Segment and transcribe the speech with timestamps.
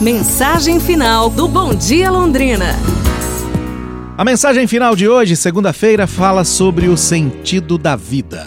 [0.00, 2.66] Mensagem final do Bom Dia Londrina.
[4.16, 8.46] A mensagem final de hoje, segunda-feira, fala sobre o sentido da vida.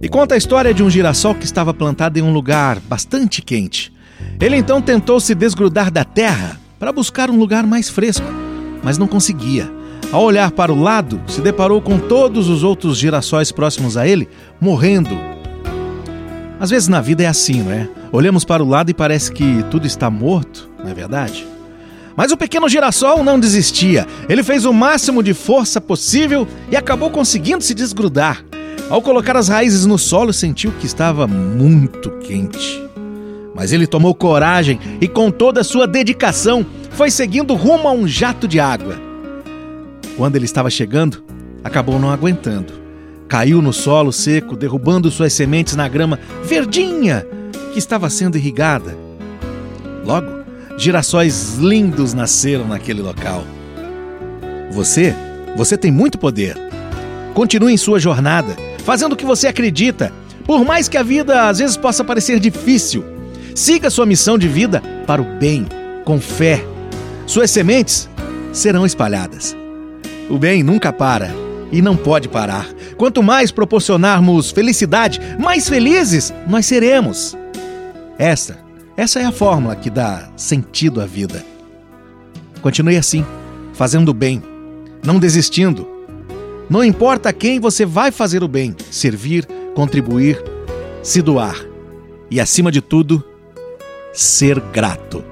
[0.00, 3.92] E conta a história de um girassol que estava plantado em um lugar bastante quente.
[4.40, 8.26] Ele então tentou se desgrudar da terra para buscar um lugar mais fresco,
[8.82, 9.70] mas não conseguia.
[10.10, 14.26] Ao olhar para o lado, se deparou com todos os outros girassóis próximos a ele
[14.58, 15.18] morrendo.
[16.58, 17.97] Às vezes na vida é assim, não é?
[18.10, 21.46] Olhamos para o lado e parece que tudo está morto, não é verdade?
[22.16, 24.06] Mas o pequeno girassol não desistia.
[24.28, 28.44] Ele fez o máximo de força possível e acabou conseguindo se desgrudar.
[28.90, 32.82] Ao colocar as raízes no solo, sentiu que estava muito quente.
[33.54, 38.08] Mas ele tomou coragem e, com toda a sua dedicação, foi seguindo rumo a um
[38.08, 38.96] jato de água.
[40.16, 41.22] Quando ele estava chegando,
[41.62, 42.72] acabou não aguentando.
[43.28, 47.24] Caiu no solo seco, derrubando suas sementes na grama verdinha
[47.78, 48.98] que estava sendo irrigada.
[50.04, 50.26] Logo,
[50.76, 53.44] girassóis lindos nasceram naquele local.
[54.72, 55.14] Você,
[55.56, 56.56] você tem muito poder.
[57.34, 60.12] Continue em sua jornada, fazendo o que você acredita,
[60.44, 63.04] por mais que a vida às vezes possa parecer difícil.
[63.54, 65.64] Siga sua missão de vida para o bem,
[66.04, 66.64] com fé.
[67.26, 68.08] Suas sementes
[68.52, 69.56] serão espalhadas.
[70.28, 71.30] O bem nunca para
[71.70, 72.66] e não pode parar.
[72.96, 77.36] Quanto mais proporcionarmos felicidade, mais felizes nós seremos.
[78.18, 78.58] Essa,
[78.96, 81.44] essa é a fórmula que dá sentido à vida.
[82.60, 83.24] Continue assim,
[83.72, 84.42] fazendo o bem,
[85.04, 85.86] não desistindo.
[86.68, 90.42] Não importa quem você vai fazer o bem, servir, contribuir,
[91.02, 91.56] se doar.
[92.30, 93.24] E acima de tudo,
[94.12, 95.24] ser grato.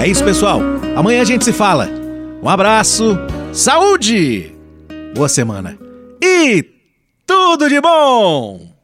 [0.00, 0.60] É isso, pessoal.
[0.96, 1.88] Amanhã a gente se fala.
[2.42, 3.16] Um abraço,
[3.52, 4.52] saúde,
[5.14, 5.78] boa semana
[6.22, 6.62] e
[7.26, 8.68] tudo de bom!